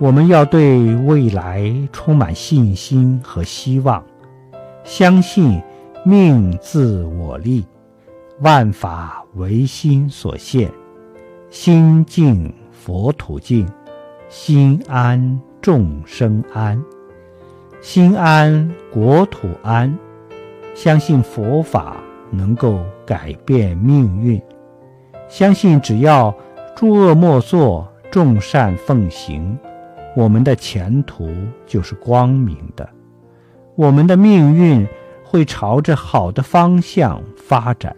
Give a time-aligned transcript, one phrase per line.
[0.00, 4.02] 我们要对未来充满信心和希望，
[4.82, 5.60] 相信
[6.06, 7.66] 命自我立，
[8.40, 10.72] 万法唯心所现，
[11.50, 13.68] 心净佛土净，
[14.30, 16.82] 心安众生安，
[17.82, 19.94] 心安国土安。
[20.74, 21.98] 相信佛法
[22.30, 24.40] 能够改变命运，
[25.28, 26.34] 相信只要
[26.74, 29.58] 诸恶莫作，众善奉行。
[30.16, 31.32] 我们的前途
[31.66, 32.88] 就是光明的，
[33.76, 34.86] 我们的命运
[35.24, 37.94] 会朝着好的方向发展。